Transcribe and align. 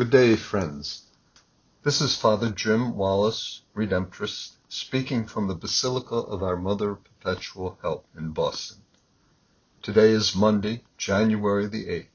Good 0.00 0.08
day, 0.08 0.34
friends. 0.34 1.02
This 1.82 2.00
is 2.00 2.16
Father 2.16 2.48
Jim 2.48 2.96
Wallace, 2.96 3.60
Redemptorist, 3.76 4.52
speaking 4.70 5.26
from 5.26 5.46
the 5.46 5.54
Basilica 5.54 6.14
of 6.14 6.42
Our 6.42 6.56
Mother 6.56 6.94
Perpetual 6.94 7.78
Help 7.82 8.06
in 8.16 8.30
Boston. 8.30 8.78
Today 9.82 10.12
is 10.12 10.34
Monday, 10.34 10.84
January 10.96 11.66
the 11.66 11.84
8th, 11.84 12.06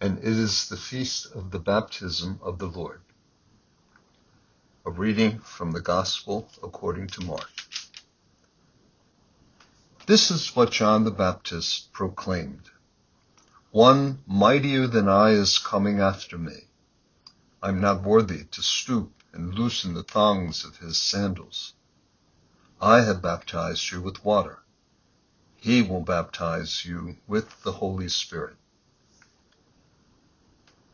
and 0.00 0.18
it 0.18 0.24
is 0.24 0.68
the 0.68 0.76
feast 0.76 1.32
of 1.36 1.52
the 1.52 1.60
baptism 1.60 2.40
of 2.42 2.58
the 2.58 2.66
Lord. 2.66 3.00
A 4.84 4.90
reading 4.90 5.38
from 5.38 5.70
the 5.70 5.80
Gospel 5.80 6.48
according 6.64 7.06
to 7.10 7.22
Mark. 7.22 7.48
This 10.06 10.32
is 10.32 10.56
what 10.56 10.72
John 10.72 11.04
the 11.04 11.12
Baptist 11.12 11.92
proclaimed. 11.92 12.70
One 13.70 14.18
mightier 14.26 14.88
than 14.88 15.08
I 15.08 15.30
is 15.30 15.58
coming 15.58 16.00
after 16.00 16.36
me. 16.36 16.64
I'm 17.64 17.80
not 17.80 18.02
worthy 18.02 18.44
to 18.44 18.62
stoop 18.62 19.22
and 19.32 19.54
loosen 19.54 19.94
the 19.94 20.02
thongs 20.02 20.66
of 20.66 20.76
his 20.76 20.98
sandals. 20.98 21.72
I 22.78 23.00
have 23.00 23.22
baptized 23.22 23.90
you 23.90 24.02
with 24.02 24.22
water. 24.22 24.58
He 25.56 25.80
will 25.80 26.02
baptize 26.02 26.84
you 26.84 27.16
with 27.26 27.62
the 27.62 27.72
Holy 27.72 28.10
Spirit. 28.10 28.58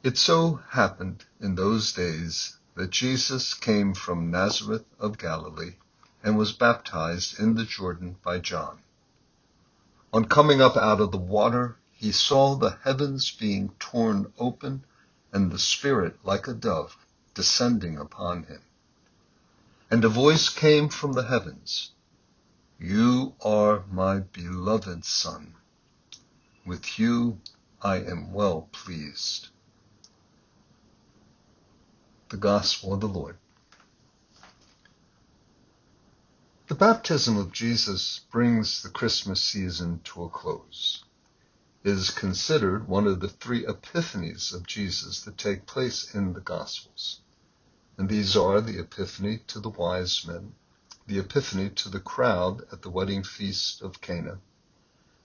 It 0.04 0.16
so 0.16 0.60
happened 0.68 1.24
in 1.40 1.56
those 1.56 1.92
days 1.92 2.56
that 2.76 2.90
Jesus 2.90 3.52
came 3.52 3.92
from 3.92 4.30
Nazareth 4.30 4.86
of 5.00 5.18
Galilee 5.18 5.74
and 6.22 6.38
was 6.38 6.52
baptized 6.52 7.40
in 7.40 7.56
the 7.56 7.64
Jordan 7.64 8.14
by 8.22 8.38
John. 8.38 8.78
On 10.12 10.24
coming 10.24 10.60
up 10.60 10.76
out 10.76 11.00
of 11.00 11.10
the 11.10 11.18
water, 11.18 11.78
he 11.90 12.12
saw 12.12 12.54
the 12.54 12.78
heavens 12.84 13.32
being 13.32 13.70
torn 13.80 14.32
open 14.38 14.84
and 15.32 15.50
the 15.50 15.58
Spirit 15.58 16.18
like 16.24 16.48
a 16.48 16.54
dove 16.54 16.96
descending 17.34 17.96
upon 17.96 18.44
him. 18.44 18.62
And 19.90 20.04
a 20.04 20.08
voice 20.08 20.48
came 20.48 20.88
from 20.88 21.12
the 21.12 21.24
heavens, 21.24 21.92
You 22.78 23.34
are 23.40 23.84
my 23.90 24.20
beloved 24.20 25.04
Son. 25.04 25.54
With 26.64 26.98
you 26.98 27.40
I 27.82 27.96
am 27.96 28.32
well 28.32 28.68
pleased. 28.72 29.48
The 32.28 32.36
Gospel 32.36 32.94
of 32.94 33.00
the 33.00 33.08
Lord. 33.08 33.36
The 36.68 36.74
baptism 36.76 37.36
of 37.36 37.50
Jesus 37.50 38.20
brings 38.30 38.82
the 38.82 38.90
Christmas 38.90 39.42
season 39.42 40.00
to 40.04 40.24
a 40.24 40.28
close 40.28 41.02
is 41.82 42.10
considered 42.10 42.86
one 42.86 43.06
of 43.06 43.20
the 43.20 43.28
three 43.28 43.64
epiphanies 43.64 44.52
of 44.52 44.66
Jesus 44.66 45.22
that 45.22 45.38
take 45.38 45.66
place 45.66 46.14
in 46.14 46.34
the 46.34 46.40
Gospels. 46.40 47.20
And 47.96 48.08
these 48.08 48.36
are 48.36 48.60
the 48.60 48.78
epiphany 48.78 49.38
to 49.48 49.60
the 49.60 49.70
wise 49.70 50.26
men, 50.26 50.54
the 51.06 51.18
epiphany 51.18 51.70
to 51.70 51.88
the 51.88 52.00
crowd 52.00 52.62
at 52.72 52.82
the 52.82 52.90
wedding 52.90 53.22
feast 53.22 53.82
of 53.82 54.00
Cana, 54.00 54.38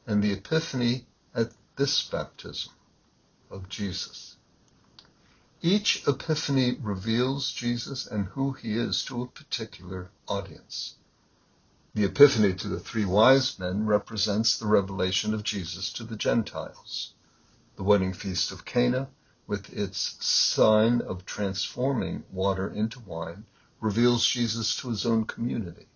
and 0.08 0.24
the 0.24 0.32
epiphany 0.32 1.06
at 1.34 1.52
this 1.76 2.08
baptism 2.08 2.72
of 3.50 3.68
Jesus. 3.70 4.38
Each 5.62 6.08
epiphany 6.08 6.78
reveals 6.82 7.52
Jesus 7.52 8.08
and 8.08 8.28
who 8.28 8.54
he 8.54 8.78
is 8.78 9.04
to 9.06 9.24
a 9.24 9.28
particular 9.28 10.12
audience. 10.28 10.96
The 11.96 12.04
Epiphany 12.04 12.54
to 12.56 12.68
the 12.68 12.82
three 12.82 13.06
wise 13.06 13.58
men 13.58 13.86
represents 13.86 14.58
the 14.58 14.68
revelation 14.68 15.34
of 15.34 15.44
Jesus 15.44 15.94
to 15.94 16.04
the 16.04 16.18
Gentiles. 16.18 17.14
The 17.78 17.84
wedding 17.84 18.12
feast 18.12 18.52
of 18.52 18.66
Cana, 18.66 19.08
with 19.48 19.72
its 19.72 20.18
sign 20.20 21.00
of 21.00 21.26
transforming 21.26 22.26
water 22.34 22.68
into 22.68 23.00
wine, 23.00 23.46
reveals 23.80 24.28
Jesus 24.28 24.76
to 24.76 24.90
his 24.90 25.06
own 25.06 25.24
community. 25.24 25.88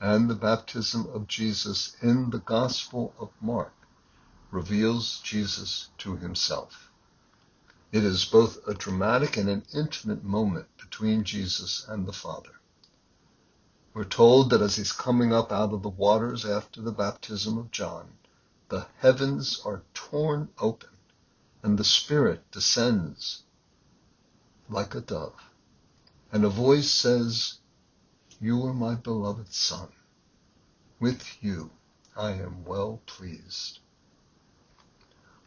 And 0.00 0.30
the 0.30 0.36
baptism 0.36 1.08
of 1.12 1.26
Jesus 1.26 1.96
in 2.00 2.30
the 2.30 2.38
Gospel 2.38 3.12
of 3.18 3.30
Mark 3.40 3.74
reveals 4.52 5.18
Jesus 5.24 5.88
to 5.98 6.14
himself. 6.14 6.92
It 7.90 8.04
is 8.04 8.24
both 8.24 8.68
a 8.68 8.74
dramatic 8.74 9.36
and 9.36 9.48
an 9.48 9.64
intimate 9.74 10.22
moment 10.22 10.68
between 10.76 11.24
Jesus 11.24 11.84
and 11.88 12.06
the 12.06 12.12
Father. 12.12 12.52
We're 13.94 14.04
told 14.04 14.48
that 14.48 14.62
as 14.62 14.76
he's 14.76 14.90
coming 14.90 15.34
up 15.34 15.52
out 15.52 15.74
of 15.74 15.82
the 15.82 15.90
waters 15.90 16.46
after 16.46 16.80
the 16.80 16.92
baptism 16.92 17.58
of 17.58 17.70
John, 17.70 18.14
the 18.70 18.86
heavens 18.96 19.60
are 19.66 19.82
torn 19.92 20.48
open 20.58 20.88
and 21.62 21.78
the 21.78 21.84
Spirit 21.84 22.50
descends 22.50 23.42
like 24.70 24.94
a 24.94 25.02
dove. 25.02 25.38
And 26.32 26.42
a 26.42 26.48
voice 26.48 26.90
says, 26.90 27.58
You 28.40 28.64
are 28.64 28.72
my 28.72 28.94
beloved 28.94 29.52
Son. 29.52 29.88
With 30.98 31.42
you 31.42 31.70
I 32.16 32.30
am 32.30 32.64
well 32.64 33.02
pleased. 33.04 33.80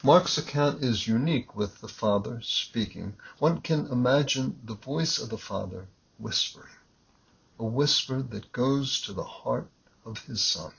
Mark's 0.04 0.38
account 0.38 0.84
is 0.84 1.08
unique 1.08 1.56
with 1.56 1.82
the 1.82 1.88
Father 1.88 2.42
speaking. 2.42 3.16
One 3.40 3.62
can 3.62 3.88
imagine 3.88 4.60
the 4.64 4.76
voice 4.76 5.18
of 5.18 5.30
the 5.30 5.40
Father 5.40 5.88
whispering 6.20 6.76
a 7.58 7.64
whisper 7.64 8.22
that 8.22 8.52
goes 8.52 9.00
to 9.02 9.14
the 9.14 9.24
heart 9.24 9.70
of 10.04 10.20
his 10.26 10.44
son, 10.44 10.74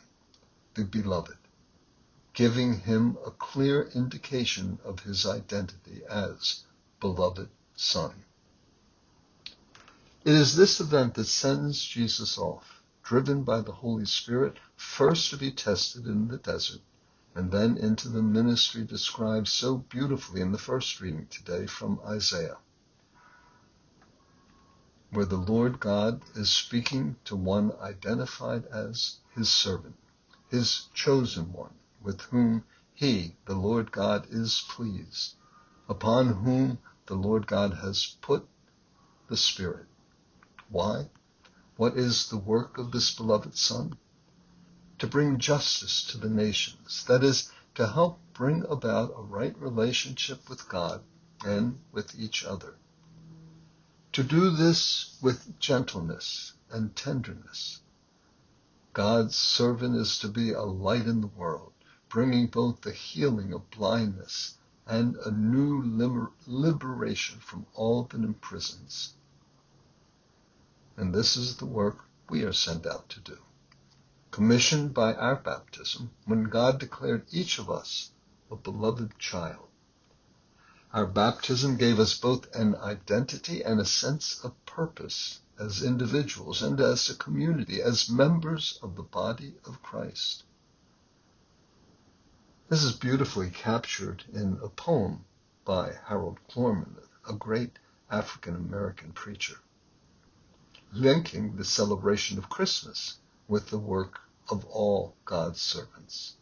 the 0.74 0.84
beloved, 0.84 1.38
giving 2.34 2.80
him 2.80 3.16
a 3.24 3.30
clear 3.30 3.84
indication 3.94 4.78
of 4.84 5.00
his 5.00 5.24
identity 5.24 6.02
as 6.08 6.64
beloved 7.00 7.48
son. 7.74 8.24
It 10.24 10.34
is 10.34 10.56
this 10.56 10.80
event 10.80 11.14
that 11.14 11.24
sends 11.24 11.82
Jesus 11.82 12.36
off, 12.36 12.82
driven 13.02 13.42
by 13.42 13.60
the 13.62 13.72
Holy 13.72 14.04
Spirit, 14.04 14.58
first 14.76 15.30
to 15.30 15.36
be 15.36 15.50
tested 15.50 16.06
in 16.06 16.28
the 16.28 16.36
desert, 16.36 16.82
and 17.34 17.50
then 17.50 17.78
into 17.78 18.08
the 18.08 18.22
ministry 18.22 18.84
described 18.84 19.48
so 19.48 19.78
beautifully 19.78 20.40
in 20.42 20.52
the 20.52 20.58
first 20.58 21.00
reading 21.00 21.26
today 21.28 21.66
from 21.66 22.00
Isaiah 22.04 22.58
where 25.16 25.24
the 25.24 25.34
Lord 25.34 25.80
God 25.80 26.20
is 26.34 26.50
speaking 26.50 27.16
to 27.24 27.34
one 27.34 27.72
identified 27.80 28.66
as 28.66 29.16
his 29.34 29.48
servant, 29.48 29.96
his 30.50 30.88
chosen 30.92 31.54
one, 31.54 31.72
with 32.02 32.20
whom 32.20 32.62
he, 32.92 33.34
the 33.46 33.54
Lord 33.54 33.90
God, 33.90 34.26
is 34.28 34.66
pleased, 34.68 35.36
upon 35.88 36.44
whom 36.44 36.78
the 37.06 37.14
Lord 37.14 37.46
God 37.46 37.72
has 37.72 38.14
put 38.20 38.46
the 39.26 39.38
Spirit. 39.38 39.86
Why? 40.68 41.08
What 41.78 41.96
is 41.96 42.28
the 42.28 42.36
work 42.36 42.76
of 42.76 42.92
this 42.92 43.14
beloved 43.14 43.56
Son? 43.56 43.96
To 44.98 45.06
bring 45.06 45.38
justice 45.38 46.04
to 46.08 46.18
the 46.18 46.28
nations, 46.28 47.04
that 47.04 47.24
is, 47.24 47.50
to 47.76 47.86
help 47.86 48.20
bring 48.34 48.66
about 48.66 49.14
a 49.16 49.22
right 49.22 49.58
relationship 49.58 50.46
with 50.50 50.68
God 50.68 51.02
and 51.42 51.80
with 51.90 52.14
each 52.20 52.44
other 52.44 52.76
to 54.16 54.22
do 54.22 54.48
this 54.48 55.18
with 55.20 55.60
gentleness 55.60 56.54
and 56.70 56.96
tenderness. 56.96 57.82
God's 58.94 59.36
servant 59.36 59.94
is 59.94 60.18
to 60.20 60.28
be 60.28 60.52
a 60.52 60.62
light 60.62 61.04
in 61.04 61.20
the 61.20 61.26
world, 61.26 61.74
bringing 62.08 62.46
both 62.46 62.80
the 62.80 62.92
healing 62.92 63.52
of 63.52 63.70
blindness 63.70 64.56
and 64.86 65.16
a 65.16 65.30
new 65.30 65.82
liber- 65.82 66.32
liberation 66.46 67.40
from 67.40 67.66
all 67.74 68.04
that 68.04 68.24
imprisons. 68.24 69.12
And 70.96 71.14
this 71.14 71.36
is 71.36 71.58
the 71.58 71.66
work 71.66 72.08
we 72.30 72.42
are 72.42 72.54
sent 72.54 72.86
out 72.86 73.10
to 73.10 73.20
do. 73.20 73.36
Commissioned 74.30 74.94
by 74.94 75.12
our 75.12 75.36
baptism, 75.36 76.10
when 76.24 76.44
God 76.44 76.80
declared 76.80 77.26
each 77.32 77.58
of 77.58 77.68
us 77.68 78.12
a 78.50 78.56
beloved 78.56 79.18
child. 79.18 79.68
Our 80.92 81.04
baptism 81.04 81.76
gave 81.76 81.98
us 81.98 82.16
both 82.16 82.54
an 82.54 82.74
identity 82.76 83.62
and 83.62 83.78
a 83.78 83.84
sense 83.84 84.42
of 84.42 84.54
purpose 84.64 85.40
as 85.58 85.82
individuals 85.82 86.62
and 86.62 86.80
as 86.80 87.10
a 87.10 87.16
community, 87.16 87.82
as 87.82 88.08
members 88.08 88.78
of 88.82 88.96
the 88.96 89.02
body 89.02 89.56
of 89.66 89.82
Christ. 89.82 90.44
This 92.68 92.82
is 92.82 92.92
beautifully 92.92 93.50
captured 93.50 94.24
in 94.32 94.58
a 94.62 94.68
poem 94.68 95.26
by 95.66 95.98
Howard 96.04 96.38
Thurman, 96.48 96.96
a 97.28 97.34
great 97.34 97.78
African 98.10 98.54
American 98.54 99.12
preacher, 99.12 99.58
linking 100.92 101.56
the 101.56 101.64
celebration 101.64 102.38
of 102.38 102.48
Christmas 102.48 103.18
with 103.48 103.68
the 103.68 103.78
work 103.78 104.20
of 104.48 104.64
all 104.66 105.14
God's 105.24 105.60
servants. 105.60 106.36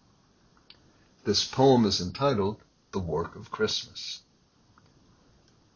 This 1.24 1.44
poem 1.44 1.84
is 1.86 2.00
entitled 2.00 2.62
The 2.92 3.00
Work 3.00 3.34
of 3.34 3.50
Christmas 3.50 4.20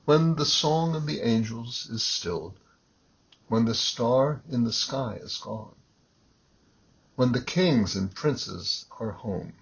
when 0.09 0.37
the 0.37 0.47
song 0.47 0.97
of 0.97 1.05
the 1.05 1.21
angels 1.21 1.87
is 1.91 2.03
stilled, 2.03 2.59
when 3.49 3.67
the 3.67 3.75
star 3.75 4.41
in 4.49 4.65
the 4.65 4.73
sky 4.73 5.19
is 5.21 5.37
gone, 5.37 5.75
when 7.15 7.31
the 7.33 7.43
kings 7.43 7.95
and 7.95 8.15
princes 8.15 8.87
are 8.99 9.11
home, 9.11 9.53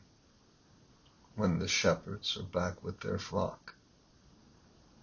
when 1.34 1.58
the 1.58 1.66
shepherds 1.66 2.36
are 2.36 2.44
back 2.44 2.80
with 2.84 3.00
their 3.00 3.18
flock, 3.18 3.74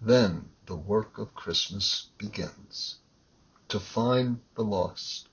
then 0.00 0.48
the 0.64 0.74
work 0.74 1.18
of 1.18 1.34
Christmas 1.34 2.08
begins. 2.16 2.96
To 3.68 3.78
find 3.78 4.40
the 4.54 4.64
lost, 4.64 5.28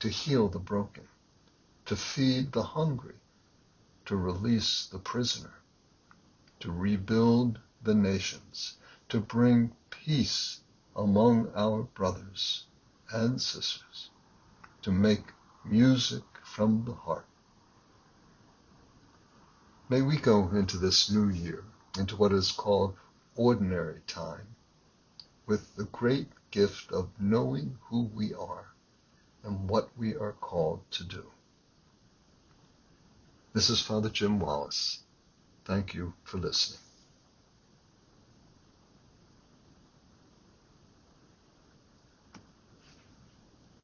to 0.00 0.08
heal 0.08 0.48
the 0.48 0.58
broken, 0.58 1.06
to 1.84 1.94
feed 1.94 2.52
the 2.52 2.62
hungry, 2.62 3.20
to 4.06 4.16
release 4.16 4.86
the 4.86 4.98
prisoner, 4.98 5.52
to 6.60 6.72
rebuild 6.72 7.60
the 7.82 7.94
nations, 7.94 8.78
to 9.12 9.20
bring 9.20 9.70
peace 9.90 10.60
among 10.96 11.52
our 11.54 11.82
brothers 11.82 12.64
and 13.12 13.42
sisters, 13.42 14.08
to 14.80 14.90
make 14.90 15.34
music 15.66 16.22
from 16.42 16.82
the 16.86 16.94
heart. 16.94 17.26
May 19.90 20.00
we 20.00 20.16
go 20.16 20.48
into 20.48 20.78
this 20.78 21.10
new 21.10 21.28
year, 21.28 21.62
into 21.98 22.16
what 22.16 22.32
is 22.32 22.52
called 22.52 22.96
ordinary 23.36 24.00
time, 24.06 24.56
with 25.44 25.76
the 25.76 25.84
great 25.84 26.28
gift 26.50 26.90
of 26.90 27.10
knowing 27.20 27.76
who 27.90 28.04
we 28.14 28.32
are 28.32 28.72
and 29.44 29.68
what 29.68 29.90
we 29.98 30.16
are 30.16 30.32
called 30.32 30.90
to 30.92 31.04
do. 31.04 31.30
This 33.52 33.68
is 33.68 33.82
Father 33.82 34.08
Jim 34.08 34.40
Wallace. 34.40 35.00
Thank 35.66 35.92
you 35.92 36.14
for 36.24 36.38
listening. 36.38 36.80